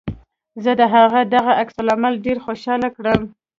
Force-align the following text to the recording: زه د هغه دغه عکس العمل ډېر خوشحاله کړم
زه 0.63 0.71
د 0.79 0.81
هغه 0.93 1.19
دغه 1.35 1.51
عکس 1.61 1.75
العمل 1.83 2.13
ډېر 2.25 2.37
خوشحاله 2.45 2.87
کړم 2.97 3.21